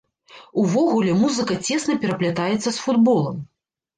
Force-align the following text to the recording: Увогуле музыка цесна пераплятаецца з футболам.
Увогуле 0.61 1.11
музыка 1.19 1.57
цесна 1.69 1.97
пераплятаецца 2.05 2.65
з 2.71 2.75
футболам. 2.87 3.37